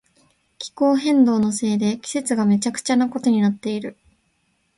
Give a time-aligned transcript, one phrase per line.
[0.57, 3.97] 気候変動のせいで季節がめちゃくちゃなことになっている。